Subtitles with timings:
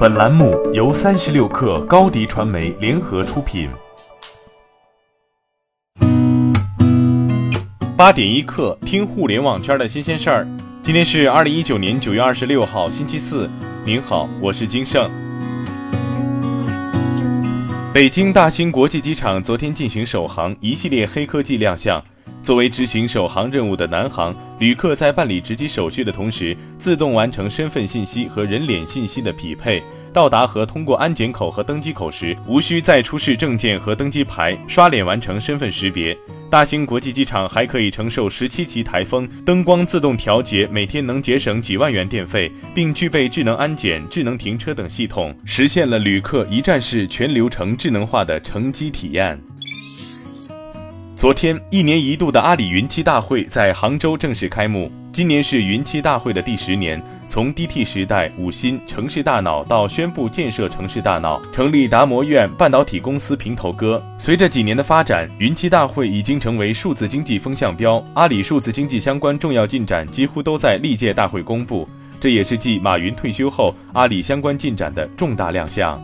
[0.00, 3.68] 本栏目由三十六氪高低传媒联合出品。
[7.98, 10.48] 八点一刻，听互联网圈的新鲜事儿。
[10.82, 13.46] 今天是二零一九年九月二十六号，星期四。
[13.84, 15.10] 您好，我是金盛。
[17.92, 22.02] 北京大兴国际机场昨天进行首航，一系列黑科技亮相。
[22.42, 29.82] 作为执行首航任务的南航，旅客在办理值机手续的同时，自动完成身份信息和人脸信息的匹配。
[30.12, 36.16] 到达和通过安检口和登机口时，无需再出示证件和登机牌，刷脸完成身份识别。
[36.50, 49.40] 大兴国际机场还可以承受十七级台风，灯光自动调节，每天能节省几万元电费，并具备智能安检、智能停车等系统，实现了旅客一站式全流程智能化的乘机体验。
[51.20, 54.90] 昨天，一年一度的阿里云栖大会在杭州正式开幕。
[55.12, 56.98] 今年是云栖大会的第十年，
[57.28, 64.02] 从 DT 时代、五新城市大脑到宣布建设城市大脑，成立达摩院半导体公司平头哥。
[64.16, 68.02] 随着几年的发展，云栖大会已经成为数字经济风向标。
[68.14, 71.86] 阿里数字经济相关重要进展几乎都在历届大会公布，
[72.18, 76.02] 这也是继马云退休后，阿里相关进展的重大亮相。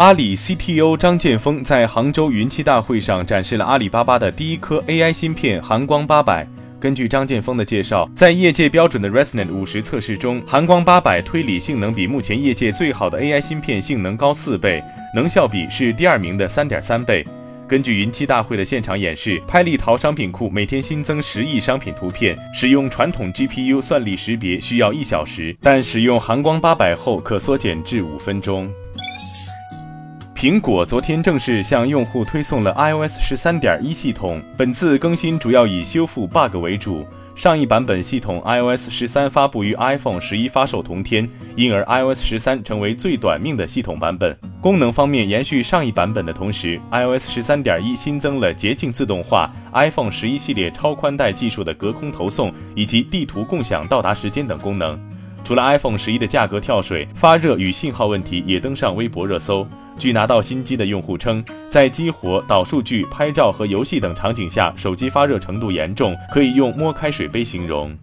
[0.00, 6.48] 阿里 CTO 张建峰在杭州云栖大会上展示了阿里巴巴的第一颗 AI 芯片寒光八百。
[6.80, 14.82] 根据张建峰的介绍，在业界标准的 ResNet 五十测试中，寒光八百推理性能比目前业界最好的 AI 芯片性能高四倍，
[15.14, 17.22] 能效比是第二名的三点三倍。
[17.68, 28.66] 根据云栖大会的现场演示，拍立淘商品库每天新增十亿商品图片，使用传统 GPU 算力识别需要一小时，但使用寒光八百后可缩减至五分钟。
[30.40, 34.40] 苹果昨天正式向用户推送了 iOS 十三点一系统。
[34.56, 37.06] 本次更新主要以修复 bug 为主。
[37.34, 44.34] 上一版本系统 iOS 十三发布于 iPhone 十一发售同天，因而 iOS 十三成为最短命的系统版本。
[44.62, 54.98] 功能方面延续上一版本的同时，iOS 十三点一新增了洁净自动化、iPhone 十一系列超宽带技术的隔空投送以及地图共享到达时间等功能。
[55.44, 59.66] 除了 iPhone 十一的价格跳水、发热与信号问题也登上微博热搜。
[59.98, 67.94] 据拿到新机的用户称，在激活、导数据、拍照和游戏等场景下，手机发热程度严重，可以用摸开水杯形容。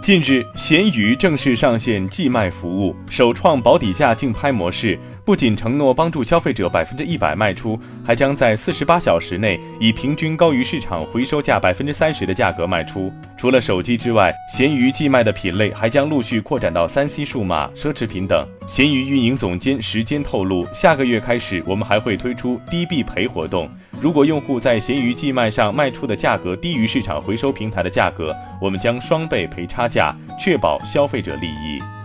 [0.00, 4.98] 近日，闲鱼正式上线寄卖服务，首创保底价竞拍模式。
[5.26, 13.12] 不仅承诺帮助消费者百分之一百卖出，还将在四十八小时内以平均高于市场回收价百分之三十的价格卖出。
[13.36, 18.46] 除了手机之外，闲鱼寄卖的品类还将陆续扩展到三 C 数码、奢侈品等。
[18.68, 23.68] 闲鱼运营总监时间透露，下个月开始，我们还会推出低必赔活动。
[24.00, 28.32] 如果用户在闲鱼寄卖上卖出的价格低于市场回收平台的价格，
[28.62, 31.95] 我们将双倍赔差价，确保消费者利益。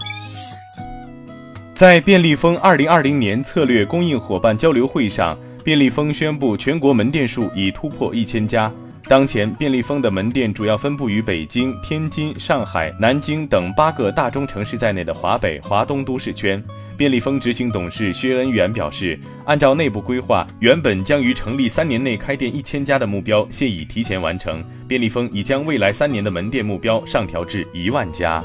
[1.81, 8.71] 在便利蜂二零二零年策略供应伙伴交流会上，便利蜂宣布全国门店数已突破一千家。
[9.05, 16.63] 当前，便利蜂的门店主要分布于北京、天津、上海、南京等八个大中城市在内的华北、华东都市圈。
[16.95, 24.63] 便利蜂执行董事薛恩元表示，按照内部规划，原本将于成立三年内开店一千家的目标，现已提前完成。
[24.87, 28.39] 便利蜂已将未来三年的门店目标上调至一万家。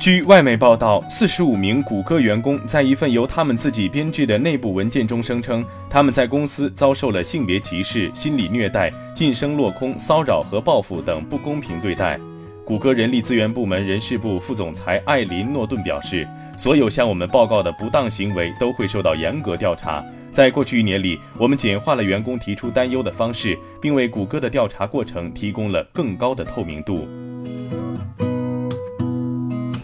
[0.00, 12.18] 据外媒报道，四十五名谷歌员工在一份由他们自己编制的内部文件中声称，他们在公司遭受了性别歧视、心理虐待、晋升落空、骚扰和报复等不公平对待。
[12.64, 20.02] 谷歌人力资源部门人事部副总裁艾琳·诺顿表示，所有向我们报告的不当行为都会受到严格调查。
[20.32, 27.06] 在过去一年里，我们简化了员工提出担忧的方式，并为谷歌的调查过程提供了更高的透明度。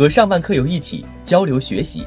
[0.00, 2.06] 和上万课友一起交流学习。